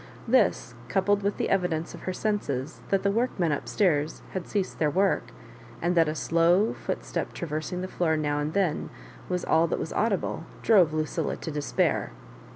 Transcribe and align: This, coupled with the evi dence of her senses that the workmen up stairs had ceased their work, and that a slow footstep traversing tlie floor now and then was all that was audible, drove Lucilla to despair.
This, 0.27 0.73
coupled 0.89 1.21
with 1.21 1.37
the 1.37 1.49
evi 1.49 1.69
dence 1.69 1.93
of 1.93 1.99
her 2.09 2.11
senses 2.11 2.81
that 2.89 3.03
the 3.03 3.11
workmen 3.11 3.51
up 3.51 3.69
stairs 3.69 4.23
had 4.31 4.47
ceased 4.47 4.79
their 4.79 4.89
work, 4.89 5.29
and 5.79 5.93
that 5.93 6.09
a 6.09 6.15
slow 6.15 6.73
footstep 6.73 7.33
traversing 7.33 7.83
tlie 7.83 7.89
floor 7.91 8.17
now 8.17 8.39
and 8.39 8.53
then 8.53 8.89
was 9.29 9.45
all 9.45 9.67
that 9.67 9.77
was 9.77 9.93
audible, 9.93 10.45
drove 10.63 10.91
Lucilla 10.91 11.35
to 11.37 11.51
despair. 11.51 12.13